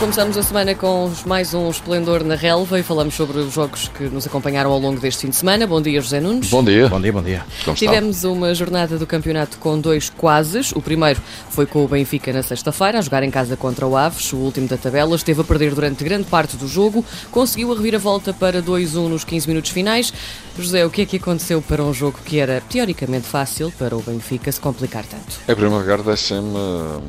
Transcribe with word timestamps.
Começamos 0.00 0.38
a 0.38 0.42
semana 0.42 0.74
com 0.74 1.12
mais 1.26 1.52
um 1.52 1.68
Esplendor 1.68 2.24
na 2.24 2.34
Relva 2.34 2.80
e 2.80 2.82
falamos 2.82 3.14
sobre 3.14 3.38
os 3.38 3.52
jogos 3.52 3.88
que 3.88 4.04
nos 4.04 4.26
acompanharam 4.26 4.72
ao 4.72 4.78
longo 4.78 4.98
deste 4.98 5.20
fim 5.20 5.28
de 5.28 5.36
semana. 5.36 5.66
Bom 5.66 5.82
dia, 5.82 6.00
José 6.00 6.20
Nunes. 6.20 6.48
Bom 6.48 6.64
dia. 6.64 6.88
Bom 6.88 6.98
dia, 6.98 7.12
bom 7.12 7.22
dia. 7.22 7.44
Como 7.66 7.74
está? 7.74 7.86
Tivemos 7.86 8.24
uma 8.24 8.54
jornada 8.54 8.96
do 8.96 9.06
campeonato 9.06 9.58
com 9.58 9.78
dois 9.78 10.08
quases. 10.08 10.72
O 10.72 10.80
primeiro 10.80 11.20
foi 11.50 11.66
com 11.66 11.84
o 11.84 11.86
Benfica 11.86 12.32
na 12.32 12.42
sexta-feira, 12.42 12.98
a 12.98 13.02
jogar 13.02 13.22
em 13.22 13.30
casa 13.30 13.58
contra 13.58 13.86
o 13.86 13.94
Aves, 13.94 14.32
o 14.32 14.38
último 14.38 14.66
da 14.66 14.78
tabela. 14.78 15.14
Esteve 15.14 15.42
a 15.42 15.44
perder 15.44 15.74
durante 15.74 16.02
grande 16.02 16.24
parte 16.24 16.56
do 16.56 16.66
jogo, 16.66 17.04
conseguiu 17.30 17.70
a 17.70 17.76
reviravolta 17.76 18.32
para 18.32 18.62
2-1 18.62 19.06
nos 19.06 19.22
15 19.22 19.48
minutos 19.48 19.70
finais. 19.70 20.14
José, 20.58 20.82
o 20.86 20.88
que 20.88 21.02
é 21.02 21.06
que 21.06 21.18
aconteceu 21.18 21.60
para 21.60 21.84
um 21.84 21.92
jogo 21.92 22.18
que 22.24 22.38
era 22.38 22.62
teoricamente 22.62 23.26
fácil 23.26 23.70
para 23.78 23.94
o 23.94 24.00
Benfica 24.00 24.50
se 24.50 24.60
complicar 24.60 25.04
tanto? 25.04 25.38
Em 25.46 25.54
primeiro 25.54 25.78
lugar, 25.78 26.02
deixem-me, 26.02 27.02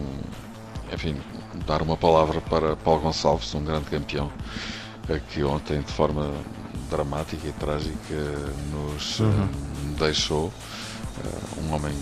enfim, 0.94 1.16
dar 1.66 1.82
uma 1.82 1.98
palavra 1.98 2.42
para 2.42 2.76
Paulo 2.76 3.02
Gonçalves, 3.02 3.54
um 3.56 3.64
grande 3.64 3.86
campeão, 3.86 4.32
eh, 5.10 5.20
que 5.32 5.44
ontem, 5.44 5.82
de 5.82 5.92
forma 5.92 6.32
dramática 6.90 7.48
e 7.48 7.52
trágica, 7.54 8.16
nos 8.72 9.20
Uhum. 9.20 9.44
eh, 9.44 10.00
deixou. 10.00 10.52
Eh, 11.24 11.62
Um 11.62 11.74
homem 11.74 11.94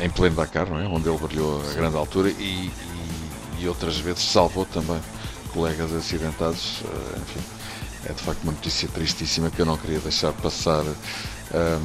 em 0.00 0.10
pleno 0.10 0.36
Dakar, 0.36 0.68
não 0.68 0.78
é? 0.80 0.86
Onde 0.86 1.08
ele 1.08 1.18
brilhou 1.18 1.60
a 1.70 1.72
grande 1.74 1.96
altura 1.96 2.30
e, 2.30 2.32
e- 2.42 2.72
e 3.60 3.68
outras 3.68 3.98
vezes 3.98 4.22
salvou 4.24 4.64
também 4.66 5.00
colegas 5.52 5.92
acidentados. 5.92 6.82
Enfim, 7.16 7.40
é 8.04 8.12
de 8.12 8.20
facto 8.22 8.42
uma 8.42 8.52
notícia 8.52 8.88
tristíssima 8.88 9.50
que 9.50 9.60
eu 9.60 9.66
não 9.66 9.76
queria 9.76 9.98
deixar 10.00 10.32
passar 10.32 10.82
ehm, 11.54 11.80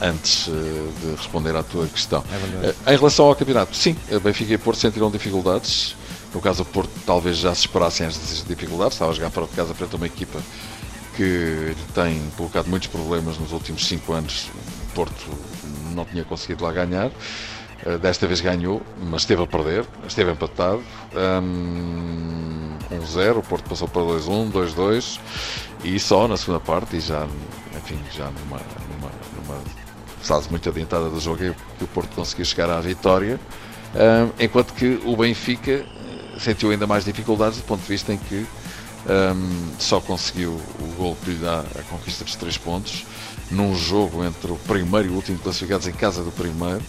antes 0.00 0.48
eh, 0.48 0.52
de 1.00 1.14
responder 1.16 1.54
à 1.56 1.62
tua 1.62 1.86
questão. 1.86 2.24
É. 2.62 2.74
Eh, 2.88 2.94
Em 2.94 2.96
relação 2.96 3.26
ao 3.26 3.36
campeonato, 3.36 3.76
sim, 3.76 3.96
Benfica 4.22 4.52
e 4.54 4.58
Porto 4.58 4.78
sentiram 4.80 5.10
dificuldades. 5.10 5.94
No 6.34 6.40
caso 6.40 6.64
do 6.64 6.70
Porto, 6.70 6.90
talvez 7.06 7.38
já 7.38 7.54
se 7.54 7.62
esperassem 7.62 8.06
estas 8.06 8.44
dificuldades. 8.44 8.94
Estava 8.94 9.12
a 9.12 9.14
jogar 9.14 9.30
fora 9.30 9.46
de 9.46 9.52
casa 9.52 9.72
frente 9.72 9.92
a 9.94 9.96
uma 9.96 10.06
equipa 10.06 10.40
que 11.16 11.74
tem 11.94 12.20
colocado 12.36 12.66
muitos 12.66 12.88
problemas 12.88 13.38
nos 13.38 13.52
últimos 13.52 13.86
cinco 13.86 14.12
anos. 14.12 14.50
O 14.90 14.94
Porto 14.94 15.30
não 15.94 16.04
tinha 16.04 16.24
conseguido 16.24 16.64
lá 16.64 16.72
ganhar. 16.72 17.10
Eh, 17.86 17.98
Desta 17.98 18.26
vez 18.26 18.40
ganhou, 18.40 18.82
mas 19.00 19.22
esteve 19.22 19.42
a 19.42 19.46
perder, 19.46 19.86
esteve 20.08 20.32
empatado. 20.32 20.82
Hum, 21.14 22.76
1-0, 22.90 23.38
o 23.38 23.42
Porto 23.42 23.68
passou 23.68 23.88
para 23.88 24.02
2-1, 24.02 24.50
2-2 24.50 25.20
e 25.84 25.98
só 25.98 26.26
na 26.28 26.36
segunda 26.36 26.60
parte 26.60 26.96
e 26.96 27.00
já, 27.00 27.26
enfim, 27.76 27.98
já 28.12 28.24
numa, 28.24 28.60
numa, 28.88 29.10
numa 29.36 29.62
fase 30.20 30.50
muito 30.50 30.68
adiantada 30.68 31.08
do 31.08 31.20
jogo 31.20 31.44
é 31.44 31.54
que 31.78 31.84
o 31.84 31.86
Porto 31.88 32.14
conseguiu 32.14 32.44
chegar 32.44 32.70
à 32.70 32.80
vitória, 32.80 33.38
hum, 33.94 34.30
enquanto 34.38 34.72
que 34.74 35.00
o 35.04 35.16
Benfica 35.16 35.84
sentiu 36.38 36.70
ainda 36.70 36.86
mais 36.86 37.04
dificuldades 37.04 37.58
do 37.58 37.64
ponto 37.64 37.82
de 37.82 37.88
vista 37.88 38.12
em 38.12 38.18
que 38.18 38.46
hum, 39.06 39.72
só 39.78 40.00
conseguiu 40.00 40.52
o 40.52 40.94
gol 40.96 41.16
que 41.24 41.30
lhe 41.30 41.38
dá 41.38 41.60
a 41.60 41.82
conquista 41.90 42.24
dos 42.24 42.34
três 42.36 42.56
pontos 42.56 43.04
num 43.50 43.74
jogo 43.74 44.24
entre 44.24 44.50
o 44.50 44.56
primeiro 44.56 45.08
e 45.08 45.10
o 45.10 45.14
último 45.14 45.38
classificados 45.38 45.86
em 45.86 45.92
casa 45.92 46.22
do 46.22 46.32
primeiro, 46.32 46.82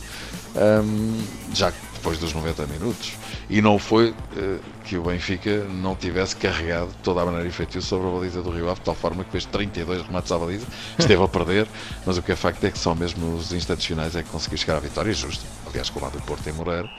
hum, 0.56 1.22
já 1.54 1.72
depois 2.06 2.20
dos 2.20 2.34
90 2.34 2.68
minutos. 2.68 3.14
E 3.50 3.62
não 3.62 3.80
foi 3.80 4.14
eh, 4.38 4.60
que 4.84 4.96
o 4.96 5.04
Benfica 5.04 5.66
não 5.66 5.96
tivesse 5.96 6.36
carregado 6.36 6.90
toda 7.04 7.22
a 7.22 7.26
maneira 7.26 7.48
efetiva 7.48 7.84
sobre 7.84 8.08
a 8.08 8.12
baliza 8.12 8.42
do 8.44 8.52
Rio 8.52 8.70
Ave, 8.70 8.80
de 8.80 8.86
tal 8.86 8.96
forma 8.96 9.24
que 9.24 9.32
fez 9.32 9.46
32 9.46 10.04
remates 10.04 10.32
à 10.32 10.38
baliza, 10.38 10.66
esteve 10.98 11.24
a 11.24 11.28
perder, 11.28 11.68
mas 12.06 12.18
o 12.18 12.22
que 12.22 12.32
é 12.32 12.36
facto 12.36 12.64
é 12.64 12.70
que 12.70 12.78
só 12.78 12.94
mesmo 12.94 13.26
nos 13.26 13.52
instantes 13.52 13.86
finais 13.86 14.16
é 14.16 14.22
que 14.22 14.30
conseguiu 14.30 14.58
chegar 14.58 14.78
à 14.78 14.80
vitória, 14.80 15.12
justa, 15.14 15.44
aliás, 15.68 15.90
com 15.90 16.00
o 16.00 16.04
lado 16.04 16.14
do 16.14 16.22
Porto 16.22 16.48
em 16.48 16.54
Moreira, 16.54 16.90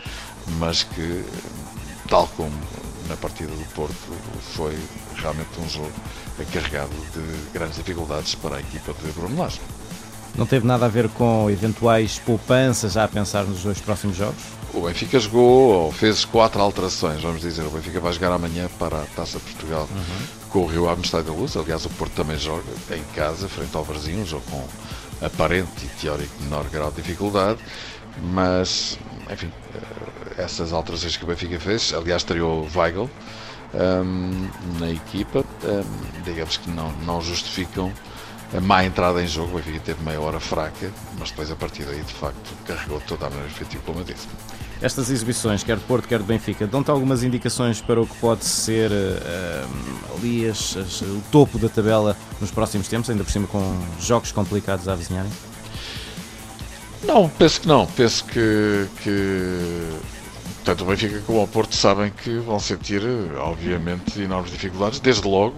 mas 0.59 0.83
que, 0.83 1.25
tal 2.07 2.29
como 2.37 2.53
na 3.09 3.17
partida 3.17 3.53
do 3.53 3.65
Porto, 3.75 3.95
foi 4.55 4.77
realmente 5.17 5.61
um 5.61 5.69
jogo 5.69 5.93
carregado 6.53 6.91
de 7.15 7.53
grandes 7.53 7.77
dificuldades 7.77 8.35
para 8.35 8.57
a 8.57 8.61
equipa 8.61 8.93
de 8.93 9.13
Bruno 9.13 9.39
Lage. 9.39 9.61
Não 10.37 10.45
teve 10.45 10.67
nada 10.67 10.85
a 10.85 10.89
ver 10.89 11.09
com 11.09 11.49
eventuais 11.51 12.19
poupanças 12.19 12.93
já 12.93 13.05
a 13.05 13.09
pensar 13.09 13.45
nos 13.45 13.63
dois 13.63 13.81
próximos 13.81 14.17
jogos? 14.17 14.43
O 14.75 14.83
Benfica 14.83 15.19
jogou, 15.19 15.85
ou 15.85 15.93
fez 15.93 16.27
quatro 16.27 16.61
alterações, 16.61 17.23
vamos 17.23 17.41
dizer. 17.41 17.63
O 17.63 17.71
Benfica 17.71 18.01
vai 18.01 18.13
jogar 18.13 18.33
amanhã 18.33 18.69
para 18.79 19.01
a 19.01 19.07
Taça 19.07 19.39
de 19.39 19.45
Portugal 19.45 19.89
com 20.51 20.59
o 20.59 20.67
Rio 20.67 20.89
Ave 20.89 20.99
no 20.99 21.05
Estádio 21.05 21.33
da 21.33 21.39
Luz. 21.39 21.57
Aliás, 21.57 21.87
o 21.87 21.91
Porto 21.91 22.13
também 22.13 22.39
joga 22.39 22.65
em 22.91 23.03
casa, 23.15 23.49
frente 23.49 23.75
ao 23.75 23.85
Varzinho, 23.85 24.21
um 24.21 24.27
jogo 24.27 24.45
com 24.51 24.63
aparente 25.25 25.87
e 25.87 25.89
teórico 26.01 26.43
menor 26.43 26.65
grau 26.65 26.91
de 26.91 27.01
dificuldade. 27.01 27.59
Mas, 28.23 28.99
enfim, 29.31 29.51
eh, 29.75 30.43
essas 30.43 30.73
alterações 30.73 31.17
que 31.17 31.25
o 31.25 31.27
Benfica 31.27 31.59
fez, 31.61 31.93
aliás, 31.95 32.23
estreou 32.23 32.69
Weigl 32.75 33.09
hum, 33.75 34.49
na 34.79 34.91
equipa, 34.91 35.45
hum, 35.65 35.83
digamos 36.25 36.57
que 36.57 36.71
não, 36.71 36.91
não 37.05 37.21
justificam 37.21 37.93
a 38.57 38.61
má 38.61 38.85
entrada 38.85 39.21
em 39.23 39.27
jogo. 39.27 39.53
O 39.53 39.57
Benfica 39.57 39.81
teve 39.81 40.03
meia 40.05 40.21
hora 40.21 40.39
fraca, 40.41 40.91
mas 41.19 41.31
depois 41.31 41.51
a 41.51 41.57
partir 41.57 41.85
daí, 41.85 42.01
de 42.03 42.15
facto, 42.15 42.53
carregou 42.67 43.01
toda 43.01 43.27
a 43.27 43.31
maneira 43.31 43.51
efetiva, 43.51 43.83
como 43.85 44.01
eu 44.01 44.05
disse. 44.05 44.27
Estas 44.81 45.09
exibições, 45.11 45.65
quer 45.65 45.77
de 45.79 45.85
Porto, 45.85 46.07
quer 46.07 46.19
de 46.19 46.25
Benfica, 46.27 46.67
dão-te 46.67 46.91
algumas 46.91 47.23
indicações 47.23 47.81
para 47.81 47.99
o 48.01 48.07
que 48.07 48.15
pode 48.17 48.45
ser 48.45 48.93
eh, 48.93 49.65
ali 50.17 50.49
as- 50.49 50.77
as- 50.77 51.01
o 51.01 51.23
topo 51.33 51.59
da 51.59 51.69
tabela 51.69 52.15
nos 52.41 52.51
próximos 52.51 52.87
tempos, 52.87 53.09
ainda 53.09 53.25
por 53.25 53.31
cima 53.33 53.47
com 53.47 53.61
jogos 53.99 54.31
complicados 54.33 54.87
a 54.87 54.93
avizinharem? 54.93 55.31
Não, 57.07 57.29
penso 57.29 57.61
que 57.61 57.69
não. 57.69 57.87
Penso 57.87 58.25
que, 58.25 58.89
que 59.03 59.99
tanto 60.65 60.83
o 60.83 60.87
Benfica 60.89 61.21
como 61.25 61.43
o 61.43 61.47
Porto 61.49 61.75
sabem 61.77 62.11
que 62.11 62.39
vão 62.39 62.59
sentir, 62.59 63.01
obviamente, 63.39 64.21
enormes 64.21 64.51
dificuldades, 64.51 64.99
desde 64.99 65.27
logo, 65.27 65.55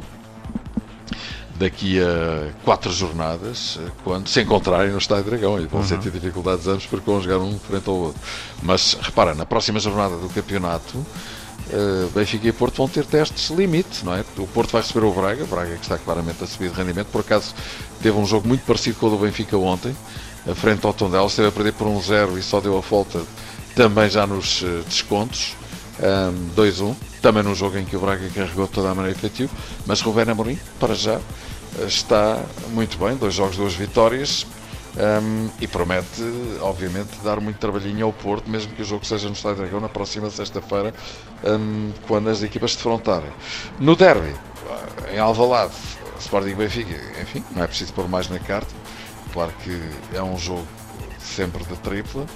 daqui 1.56 1.98
a 2.00 2.52
quatro 2.64 2.92
jornadas, 2.92 3.80
quando 4.04 4.28
se 4.28 4.42
encontrarem 4.42 4.92
no 4.92 4.98
Estádio 4.98 5.24
Dragão. 5.24 5.58
E 5.58 5.66
vão 5.66 5.82
sentir 5.82 6.10
dificuldades 6.10 6.66
ambos 6.66 6.84
porque 6.84 7.10
vão 7.10 7.22
jogar 7.22 7.38
um 7.38 7.58
frente 7.58 7.88
ao 7.88 7.96
outro. 7.96 8.20
Mas 8.62 8.98
repara, 9.00 9.34
na 9.34 9.46
próxima 9.46 9.80
jornada 9.80 10.16
do 10.16 10.28
campeonato, 10.28 11.04
eh, 11.70 12.08
Benfica 12.14 12.48
e 12.48 12.52
Porto 12.52 12.76
vão 12.76 12.88
ter 12.88 13.04
testes 13.04 13.50
limite, 13.50 14.04
não 14.04 14.14
é? 14.14 14.24
O 14.36 14.46
Porto 14.46 14.72
vai 14.72 14.82
receber 14.82 15.06
o 15.06 15.12
Braga, 15.12 15.44
Braga 15.44 15.74
que 15.74 15.82
está 15.82 15.98
claramente 15.98 16.42
a 16.42 16.46
subir 16.46 16.70
de 16.70 16.76
rendimento. 16.76 17.08
Por 17.08 17.20
acaso 17.20 17.54
teve 18.02 18.16
um 18.16 18.24
jogo 18.24 18.48
muito 18.48 18.64
parecido 18.64 18.98
com 18.98 19.06
o 19.06 19.10
do 19.10 19.18
Benfica 19.18 19.56
ontem, 19.56 19.94
a 20.46 20.54
frente 20.54 20.84
ao 20.86 20.92
Tondela, 20.92 21.26
esteve 21.26 21.48
a 21.48 21.52
perder 21.52 21.72
por 21.72 21.86
1-0 21.86 22.38
e 22.38 22.42
só 22.42 22.60
deu 22.60 22.76
a 22.76 22.80
volta 22.80 23.20
também 23.74 24.08
já 24.10 24.26
nos 24.26 24.64
eh, 24.64 24.82
descontos, 24.88 25.56
um, 26.00 26.54
2-1, 26.56 26.96
também 27.22 27.42
num 27.42 27.54
jogo 27.54 27.78
em 27.78 27.84
que 27.84 27.96
o 27.96 28.00
Braga 28.00 28.28
carregou 28.34 28.66
toda 28.66 28.90
a 28.90 28.94
maneira 28.94 29.16
efetiva, 29.16 29.52
mas 29.86 30.00
Rubén 30.00 30.28
Amorim, 30.28 30.58
para 30.80 30.94
já, 30.94 31.20
eh, 31.78 31.84
está 31.86 32.42
muito 32.70 32.98
bem, 32.98 33.16
dois 33.16 33.34
jogos, 33.34 33.56
duas 33.56 33.74
vitórias, 33.74 34.46
um, 34.96 35.50
e 35.60 35.66
promete, 35.66 36.22
obviamente, 36.60 37.18
dar 37.22 37.40
muito 37.40 37.58
trabalhinho 37.58 38.06
ao 38.06 38.12
Porto, 38.12 38.48
mesmo 38.50 38.72
que 38.72 38.82
o 38.82 38.84
jogo 38.84 39.04
seja 39.04 39.28
no 39.28 39.34
Estádio 39.34 39.58
Dragão 39.58 39.80
na 39.80 39.88
próxima 39.88 40.30
sexta-feira, 40.30 40.94
um, 41.44 41.92
quando 42.06 42.28
as 42.30 42.42
equipas 42.42 42.72
se 42.72 42.76
defrontarem. 42.78 43.30
No 43.78 43.94
derby, 43.94 44.34
em 45.12 45.18
Alvalade, 45.18 45.74
Sporting 46.18 46.54
Benfica, 46.54 47.00
enfim, 47.20 47.44
não 47.54 47.62
é 47.62 47.66
preciso 47.66 47.92
pôr 47.92 48.08
mais 48.08 48.28
na 48.28 48.38
carta. 48.38 48.74
Claro 49.32 49.52
que 49.62 49.80
é 50.14 50.22
um 50.22 50.36
jogo 50.38 50.66
sempre 51.20 51.62
de 51.64 51.76
tripla, 51.76 52.26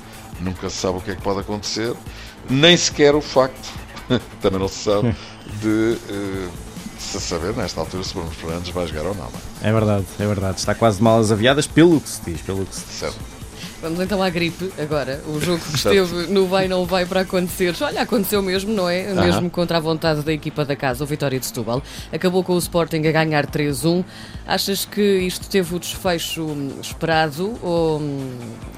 nunca 0.41 0.69
se 0.69 0.77
sabe 0.77 0.99
o 0.99 1.01
que 1.01 1.11
é 1.11 1.17
que 1.17 1.23
pode 1.23 1.41
acontecer, 1.41 1.95
nem 2.49 2.77
sequer 2.77 3.15
o 3.15 3.21
facto, 3.21 3.73
também 4.41 4.61
não 4.61 4.69
se 4.69 4.85
sabe, 4.85 5.15
de 5.61 5.99
eh, 6.09 6.49
se 7.03 7.21
saber 7.21 7.55
nesta 7.55 7.81
altura 7.81 8.05
se 8.05 8.15
Bruno 8.15 8.31
Fernandes 8.31 8.71
vai 8.71 8.87
jogar 8.87 9.07
ou 9.07 9.15
não. 9.15 9.25
não 9.25 9.41
é? 9.63 9.69
É 9.69 9.73
verdade, 9.73 10.05
é 10.19 10.27
verdade. 10.27 10.59
Está 10.59 10.75
quase 10.75 10.99
de 10.99 11.03
malas 11.03 11.33
aviadas 11.33 11.67
pelo 11.67 12.01
que 12.01 12.09
se 12.09 12.23
diz, 12.23 12.41
pelo 12.41 12.65
que 12.65 12.75
se 12.75 12.85
diz. 12.87 12.99
Certo. 12.99 13.43
Vamos 13.83 13.99
então 13.99 14.23
à 14.23 14.31
gripe 14.31 14.73
agora. 14.79 15.21
O 15.27 15.41
jogo 15.41 15.59
que 15.59 15.75
esteve 15.75 16.29
no 16.29 16.47
vai 16.47 16.69
não 16.69 16.87
vai 16.87 17.05
para 17.05 17.23
acontecer. 17.23 17.75
Olha, 17.81 18.03
aconteceu 18.03 18.41
mesmo, 18.41 18.73
não 18.73 18.89
é? 18.89 19.13
Mesmo 19.13 19.51
contra 19.51 19.79
a 19.79 19.81
vontade 19.81 20.23
da 20.23 20.33
equipa 20.33 20.65
da 20.65 20.77
casa, 20.77 21.03
o 21.03 21.07
Vitória 21.07 21.39
de 21.39 21.47
Setúbal. 21.47 21.83
Acabou 22.13 22.45
com 22.45 22.55
o 22.55 22.59
Sporting 22.59 23.05
a 23.09 23.11
ganhar 23.11 23.45
3-1. 23.45 24.05
Achas 24.47 24.85
que 24.85 25.03
isto 25.03 25.49
teve 25.49 25.75
o 25.75 25.81
desfecho 25.81 26.47
esperado 26.81 27.59
ou, 27.61 28.01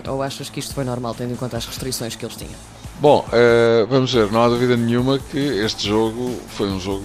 ou 0.08 0.22
achas 0.22 0.48
que 0.48 0.58
isto 0.58 0.74
foi 0.74 0.84
normal, 0.84 1.14
tendo 1.14 1.34
em 1.34 1.36
conta 1.36 1.58
as 1.58 1.66
restrições 1.66 2.16
que 2.16 2.24
eles 2.24 2.36
tinham? 2.36 2.54
Bom, 2.98 3.26
eh, 3.30 3.86
vamos 3.90 4.10
ver, 4.10 4.32
não 4.32 4.42
há 4.42 4.48
dúvida 4.48 4.74
nenhuma 4.74 5.18
que 5.18 5.38
este 5.38 5.86
jogo 5.88 6.34
foi 6.48 6.68
um 6.68 6.80
jogo 6.80 7.04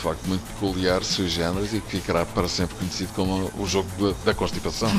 facto 0.00 0.26
muito 0.26 0.42
peculiar, 0.54 1.02
sui 1.04 1.28
generis, 1.28 1.72
e 1.74 1.80
que 1.80 1.98
ficará 1.98 2.24
para 2.24 2.48
sempre 2.48 2.76
conhecido 2.76 3.12
como 3.14 3.50
o 3.58 3.66
jogo 3.66 3.88
da, 3.98 4.14
da 4.26 4.34
constipação. 4.34 4.90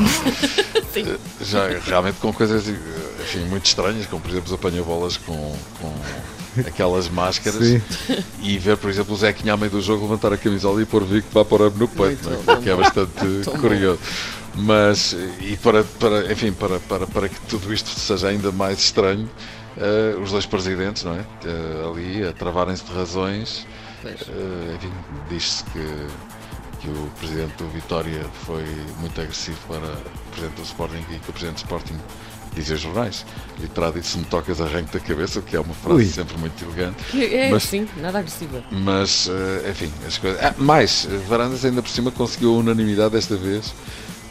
Sim. 0.94 1.06
Eh, 1.08 1.18
Já 1.42 1.68
realmente 1.86 2.16
com 2.20 2.34
coisas 2.34 2.68
eh, 2.68 2.76
enfim, 3.22 3.46
muito 3.46 3.66
estranhas, 3.66 4.06
como 4.06 4.22
por 4.22 4.30
exemplo 4.30 4.48
os 4.48 4.54
apanha-bolas 4.54 5.18
com, 5.18 5.56
com 5.80 5.94
aquelas 6.68 7.10
máscaras 7.10 7.66
Sim. 7.66 7.82
e 8.42 8.58
ver, 8.58 8.78
por 8.78 8.90
exemplo, 8.90 9.14
o 9.14 9.18
Zequinha 9.18 9.54
ao 9.54 9.58
meio 9.58 9.72
do 9.72 9.82
jogo 9.82 10.04
levantar 10.04 10.34
a 10.34 10.38
camisola 10.38 10.82
e 10.82 10.86
pôr 10.86 11.04
Vic 11.06 11.26
Vaporub 11.32 11.78
no 11.78 11.88
peito, 11.88 12.30
é? 12.30 12.36
bom. 12.38 12.62
que 12.62 12.70
é 12.70 12.76
bastante 12.76 13.26
bom. 13.46 13.52
curioso. 13.58 14.00
Mas, 14.54 15.16
e 15.40 15.56
para, 15.58 15.84
para, 15.84 16.32
enfim, 16.32 16.52
para, 16.52 16.80
para, 16.82 17.08
para 17.08 17.30
que 17.30 17.40
tudo 17.48 17.74
isto 17.74 17.90
seja 17.98 18.28
ainda 18.28 18.52
mais 18.52 18.80
estranho, 18.80 19.30
uh, 19.78 20.20
os 20.22 20.32
dois 20.32 20.46
presidentes, 20.46 21.04
não 21.04 21.14
é? 21.14 21.20
Uh, 21.20 21.92
ali 21.92 22.28
a 22.28 22.34
travarem-se 22.34 22.84
de 22.84 22.94
razões. 22.94 23.66
Uh, 24.08 24.76
enfim, 24.76 24.92
diz-se 25.30 25.64
que, 25.66 26.08
que 26.80 26.90
o 26.90 27.12
presidente 27.20 27.56
do 27.58 27.70
Vitória 27.70 28.24
foi 28.46 28.66
muito 29.00 29.20
agressivo 29.20 29.58
para 29.68 29.78
o 29.78 30.32
presidente 30.32 30.56
do 30.56 30.64
Sporting 30.64 31.06
e 31.12 31.20
que 31.20 31.30
o 31.30 31.34
presidente 31.34 31.56
do 31.56 31.64
Sporting 31.64 32.00
dizia 32.54 32.76
jornais. 32.76 33.26
E 33.64 33.68
terá 33.68 33.92
dito 33.92 34.06
se 34.06 34.18
me 34.18 34.26
tocas 34.26 34.60
arranque 34.60 34.92
da 34.92 35.00
cabeça, 35.00 35.42
que 35.42 35.56
é 35.56 35.60
uma 35.60 35.74
frase 35.74 35.98
Ui. 35.98 36.06
sempre 36.06 36.38
muito 36.38 36.64
elegante. 36.64 36.98
É, 37.18 37.50
mas, 37.50 37.64
sim, 37.64 37.88
nada 37.98 38.20
agressiva. 38.20 38.64
Mas, 38.72 39.30
enfim, 39.70 39.92
as 40.06 40.18
coisas. 40.18 40.44
Ah, 40.44 40.54
mais, 40.58 41.08
Varandas 41.28 41.64
ainda 41.64 41.82
por 41.82 41.90
cima 41.90 42.12
conseguiu 42.12 42.56
a 42.56 42.58
unanimidade 42.58 43.12
desta 43.12 43.36
vez 43.38 43.74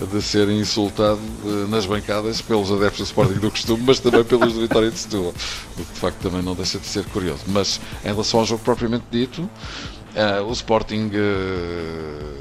de 0.06 0.22
ser 0.22 0.48
insultado 0.48 1.20
uh, 1.44 1.68
nas 1.68 1.86
bancadas 1.86 2.40
pelos 2.40 2.70
adeptos 2.70 2.98
do 2.98 3.04
Sporting 3.04 3.38
do 3.38 3.50
costume, 3.50 3.82
mas 3.86 3.98
também 4.00 4.24
pelos 4.24 4.54
do 4.54 4.60
Vitória 4.60 4.90
de 4.90 4.98
Setúbal, 4.98 5.34
o 5.78 5.84
que 5.84 5.92
de 5.92 6.00
facto 6.00 6.18
também 6.18 6.42
não 6.42 6.54
deixa 6.54 6.78
de 6.78 6.86
ser 6.86 7.04
curioso. 7.06 7.42
Mas 7.46 7.80
em 8.04 8.08
relação 8.08 8.40
ao 8.40 8.46
jogo 8.46 8.62
propriamente 8.64 9.04
dito, 9.10 9.42
uh, 9.42 10.44
o 10.46 10.52
Sporting 10.52 11.10
uh, 11.14 12.40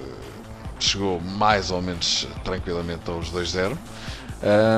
chegou 0.79 1.19
mais 1.19 1.71
ou 1.71 1.81
menos 1.81 2.27
tranquilamente 2.44 3.09
aos 3.09 3.31
2-0, 3.31 3.77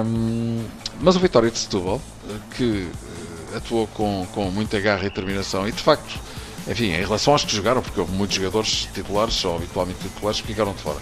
um, 0.05 0.63
mas 0.99 1.15
o 1.15 1.19
Vitória 1.19 1.51
de 1.51 1.59
Setúbal, 1.59 2.01
que 2.55 2.89
atuou 3.55 3.87
com, 3.87 4.25
com 4.33 4.49
muita 4.49 4.79
garra 4.79 5.01
e 5.01 5.09
determinação 5.09 5.67
e 5.67 5.71
de 5.71 5.81
facto 5.81 6.19
enfim, 6.67 6.91
em 6.91 7.01
relação 7.01 7.33
aos 7.33 7.43
que 7.43 7.55
jogaram, 7.55 7.81
porque 7.81 7.99
houve 7.99 8.11
muitos 8.13 8.35
jogadores 8.37 8.87
titulares, 8.93 9.43
ou 9.45 9.55
habitualmente 9.55 9.99
titulares, 9.99 10.41
que 10.41 10.47
ficaram 10.47 10.73
de 10.73 10.81
fora. 10.81 10.99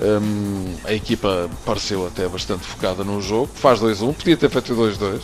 Um, 0.00 0.74
a 0.84 0.92
equipa 0.92 1.50
pareceu 1.64 2.06
até 2.06 2.28
bastante 2.28 2.64
focada 2.64 3.04
no 3.04 3.20
jogo, 3.20 3.50
faz 3.54 3.80
2-1, 3.80 4.14
podia 4.14 4.36
ter 4.36 4.50
feito 4.50 4.74
2-2, 4.74 5.20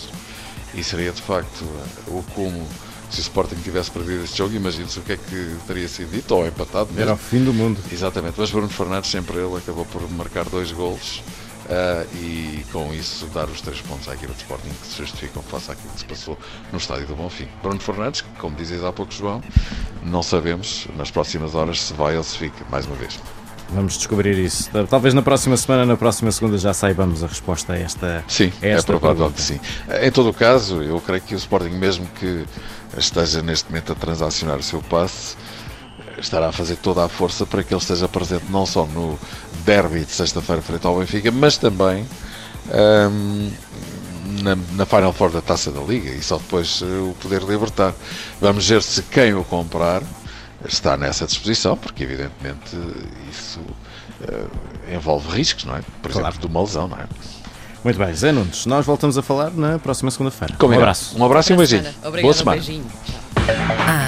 e 0.75 0.85
seria 0.85 1.13
de 1.13 1.23
facto 1.23 1.65
o 2.07 2.23
como 2.35 2.67
se 3.11 3.21
o 3.21 3.23
Sporting 3.23 3.57
tivesse 3.57 3.91
perdido 3.91 4.25
este 4.25 4.37
jogo, 4.37 4.55
imagine-se 4.55 4.99
o 4.99 5.03
que 5.03 5.13
é 5.13 5.17
que 5.17 5.57
teria 5.67 5.89
sido 5.89 6.11
dito, 6.11 6.35
ou 6.35 6.47
empatado 6.47 6.91
mesmo. 6.91 7.03
Era 7.03 7.15
o 7.15 7.17
fim 7.17 7.43
do 7.43 7.55
mundo. 7.55 7.81
Exatamente, 7.91 8.35
mas 8.37 8.51
Bruno 8.51 8.69
Fernandes, 8.69 9.11
sempre 9.11 9.39
ele, 9.39 9.57
acabou 9.57 9.87
por 9.87 10.09
marcar 10.11 10.45
dois 10.45 10.71
golos. 10.73 11.23
Uh, 11.69 12.17
e 12.17 12.65
com 12.73 12.95
isso 12.95 13.27
dar 13.27 13.45
os 13.45 13.61
três 13.61 13.83
pontos 13.83 14.09
à 14.09 14.15
equipa 14.15 14.33
de 14.33 14.39
Sporting 14.39 14.71
que 14.71 14.87
se 14.87 14.99
justificam 14.99 15.43
face 15.43 15.71
àquilo 15.71 15.93
que 15.93 16.01
se 16.01 16.07
passou 16.07 16.39
no 16.73 16.79
estádio 16.79 17.07
do 17.07 17.15
Bonfim. 17.15 17.47
Bruno 17.63 17.79
Fernandes, 17.79 18.25
como 18.39 18.57
dizes 18.57 18.83
há 18.83 18.91
pouco, 18.91 19.13
João, 19.13 19.43
não 20.03 20.23
sabemos 20.23 20.87
nas 20.97 21.11
próximas 21.11 21.55
horas 21.55 21.83
se 21.83 21.93
vai 21.93 22.17
ou 22.17 22.25
se 22.25 22.39
fica, 22.39 22.65
mais 22.71 22.87
uma 22.87 22.97
vez. 22.97 23.21
Vamos 23.71 23.99
descobrir 23.99 24.39
isso. 24.39 24.71
Talvez 24.89 25.13
na 25.13 25.21
próxima 25.21 25.57
semana, 25.57 25.85
na 25.85 25.97
próxima 25.97 26.33
segunda, 26.33 26.57
já 26.57 26.73
saibamos 26.73 27.23
a 27.23 27.27
resposta 27.27 27.75
a 27.75 27.79
esta. 27.79 28.25
Sim, 28.27 28.51
a 28.63 28.67
esta 28.67 28.93
é 28.93 28.99
provável 28.99 29.31
que 29.31 29.43
sim. 29.43 29.61
Em 30.01 30.11
todo 30.11 30.31
o 30.31 30.35
caso, 30.35 30.83
eu 30.83 30.99
creio 31.03 31.21
que 31.21 31.35
o 31.35 31.39
Sporting, 31.39 31.75
mesmo 31.75 32.07
que 32.19 32.47
esteja 32.97 33.43
neste 33.43 33.69
momento 33.69 33.93
a 33.93 33.95
transacionar 33.95 34.57
o 34.57 34.63
seu 34.63 34.81
passe, 34.81 35.37
estará 36.21 36.49
a 36.49 36.53
fazer 36.53 36.77
toda 36.77 37.05
a 37.05 37.09
força 37.09 37.47
para 37.47 37.63
que 37.63 37.73
ele 37.73 37.81
esteja 37.81 38.09
presente 38.09 38.45
não 38.51 38.67
só 38.67 38.85
no 38.87 39.19
derby 39.65 40.05
de 40.05 40.13
sexta-feira 40.13 40.63
frente 40.63 40.87
ao 40.87 40.99
Benfica, 40.99 41.31
mas 41.31 41.57
também 41.57 42.07
um, 43.11 43.51
na, 44.43 44.57
na, 44.73 44.87
Final 44.87 45.13
Four 45.13 45.31
da 45.31 45.41
Taça 45.41 45.71
da 45.71 45.81
Liga 45.81 46.11
e 46.11 46.23
só 46.23 46.37
depois 46.39 46.81
uh, 46.83 47.11
o 47.11 47.17
poder 47.21 47.43
libertar. 47.43 47.95
Vamos 48.41 48.69
ver 48.69 48.83
se 48.83 49.03
quem 49.03 49.35
o 49.35 49.45
comprar 49.45 50.03
está 50.65 50.97
nessa 50.97 51.27
disposição, 51.27 51.77
porque 51.77 52.03
evidentemente 52.05 52.77
isso 53.31 53.61
uh, 53.61 54.51
envolve 54.93 55.31
riscos, 55.37 55.65
não 55.65 55.77
é? 55.77 55.83
Por 56.03 56.11
claro. 56.11 56.29
exemplo, 56.29 56.41
de 56.41 56.47
uma 56.47 56.61
lesão, 56.61 56.89
não 56.89 56.97
é? 56.97 57.07
Muito 57.85 57.97
bem, 57.97 58.13
Zé 58.13 58.33
Nunes, 58.33 58.67
nós 58.67 58.85
voltamos 58.85 59.17
a 59.17 59.23
falar 59.23 59.51
na 59.53 59.79
próxima 59.79 60.11
segunda-feira. 60.11 60.55
Um 60.61 60.73
abraço. 60.73 61.17
Um 61.17 61.25
abraço 61.25 61.53
e 61.53 61.55
um 61.55 61.57
beijinho. 61.57 61.89
Obrigado, 62.05 62.23
Boa 62.23 62.35
semana. 62.35 62.61
Um 62.61 62.65
beijinho. 62.65 62.87